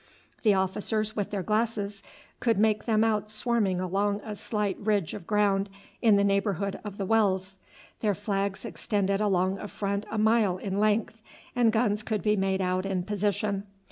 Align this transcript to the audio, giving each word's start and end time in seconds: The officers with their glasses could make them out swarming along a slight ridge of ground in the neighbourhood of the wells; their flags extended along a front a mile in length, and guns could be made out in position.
The 0.41 0.55
officers 0.55 1.15
with 1.15 1.29
their 1.29 1.43
glasses 1.43 2.01
could 2.39 2.57
make 2.57 2.85
them 2.85 3.03
out 3.03 3.29
swarming 3.29 3.79
along 3.79 4.19
a 4.21 4.35
slight 4.35 4.75
ridge 4.79 5.13
of 5.13 5.27
ground 5.27 5.69
in 6.01 6.15
the 6.15 6.23
neighbourhood 6.23 6.79
of 6.83 6.97
the 6.97 7.05
wells; 7.05 7.59
their 7.99 8.15
flags 8.15 8.65
extended 8.65 9.21
along 9.21 9.59
a 9.59 9.67
front 9.67 10.07
a 10.09 10.17
mile 10.17 10.57
in 10.57 10.79
length, 10.79 11.21
and 11.55 11.71
guns 11.71 12.01
could 12.01 12.23
be 12.23 12.35
made 12.35 12.61
out 12.61 12.83
in 12.83 13.03
position. 13.03 13.67